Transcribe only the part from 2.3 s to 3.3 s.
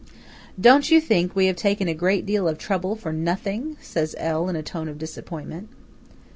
of trouble for